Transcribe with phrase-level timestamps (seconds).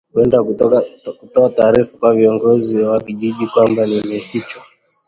[0.13, 0.43] kwenda
[1.19, 4.63] kutoa taarifa kwa viongozi wa kijiji kwamba nimefichwa